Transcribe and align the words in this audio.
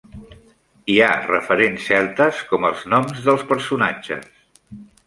Hi 0.93 0.95
ha 1.01 1.09
referents 1.27 1.85
celtes, 1.91 2.41
com 2.55 2.67
els 2.71 2.83
noms 2.95 3.25
dels 3.29 3.47
personatges. 3.55 4.31